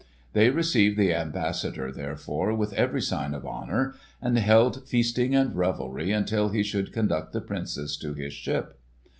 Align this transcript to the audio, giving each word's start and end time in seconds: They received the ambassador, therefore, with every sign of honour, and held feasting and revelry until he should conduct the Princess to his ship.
They 0.33 0.49
received 0.49 0.97
the 0.97 1.13
ambassador, 1.13 1.91
therefore, 1.91 2.55
with 2.55 2.73
every 2.73 3.03
sign 3.03 3.35
of 3.35 3.45
honour, 3.45 3.93
and 4.19 4.35
held 4.35 4.87
feasting 4.89 5.35
and 5.35 5.55
revelry 5.55 6.11
until 6.11 6.49
he 6.49 6.63
should 6.63 6.91
conduct 6.91 7.33
the 7.33 7.39
Princess 7.41 7.95
to 7.97 8.15
his 8.15 8.33
ship. 8.33 8.79